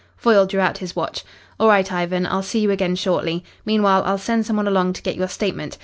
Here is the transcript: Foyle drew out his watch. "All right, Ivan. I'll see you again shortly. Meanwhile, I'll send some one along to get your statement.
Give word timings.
Foyle 0.17 0.47
drew 0.47 0.59
out 0.59 0.79
his 0.79 0.95
watch. 0.95 1.23
"All 1.59 1.67
right, 1.67 1.93
Ivan. 1.93 2.25
I'll 2.25 2.41
see 2.41 2.57
you 2.57 2.71
again 2.71 2.95
shortly. 2.95 3.43
Meanwhile, 3.65 4.01
I'll 4.03 4.17
send 4.17 4.47
some 4.47 4.57
one 4.57 4.67
along 4.67 4.93
to 4.93 5.03
get 5.03 5.15
your 5.15 5.27
statement. 5.27 5.77